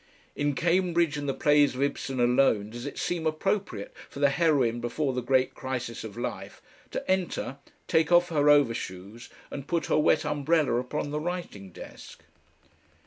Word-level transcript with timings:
In 0.35 0.55
Cambridge 0.55 1.15
and 1.15 1.29
the 1.29 1.33
plays 1.35 1.75
of 1.75 1.83
Ibsen 1.83 2.19
alone 2.19 2.71
does 2.71 2.87
it 2.87 2.97
seem 2.97 3.27
appropriate 3.27 3.93
for 4.09 4.19
the 4.19 4.31
heroine 4.31 4.79
before 4.79 5.13
the 5.13 5.21
great 5.21 5.53
crisis 5.53 6.03
of 6.03 6.17
life 6.17 6.59
to 6.89 7.07
"enter, 7.07 7.59
take 7.87 8.11
off 8.11 8.29
her 8.29 8.49
overshoes, 8.49 9.29
and 9.51 9.67
put 9.67 9.85
her 9.85 9.99
wet 9.99 10.25
umbrella 10.25 10.79
upon 10.79 11.11
the 11.11 11.19
writing 11.19 11.69
desk."... 11.69 12.23